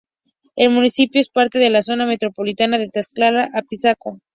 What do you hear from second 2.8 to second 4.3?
Tlaxcala-Apizaco.